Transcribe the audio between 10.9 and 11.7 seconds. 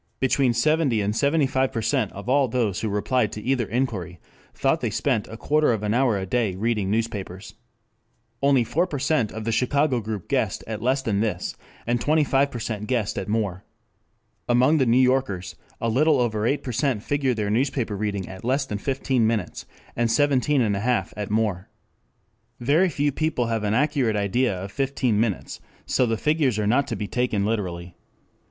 than this